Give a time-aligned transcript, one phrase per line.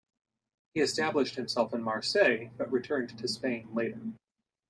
[0.73, 4.01] He established himself in Marseille, but returned to Spain later.